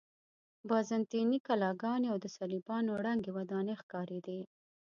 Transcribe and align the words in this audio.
بازنطیني 0.69 1.39
کلاګانې 1.47 2.07
او 2.11 2.17
د 2.23 2.25
صلیبیانو 2.37 2.91
ړنګې 3.03 3.31
ودانۍ 3.37 3.73
ښکارېدې. 3.81 4.39